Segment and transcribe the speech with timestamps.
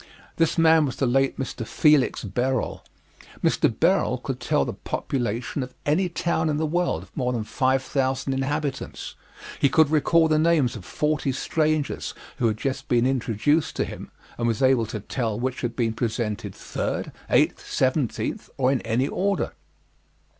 [0.37, 1.63] This man was the late Mr.
[1.63, 2.81] Felix Berol.
[3.43, 3.69] Mr.
[3.69, 7.83] Berol could tell the population of any town in the world, of more than five
[7.83, 9.13] thousand inhabitants.
[9.59, 14.09] He could recall the names of forty strangers who had just been introduced to him
[14.39, 19.07] and was able to tell which had been presented third, eighth, seventeenth, or in any
[19.07, 19.51] order.